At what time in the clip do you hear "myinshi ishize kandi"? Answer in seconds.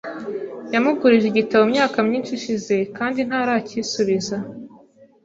2.07-3.19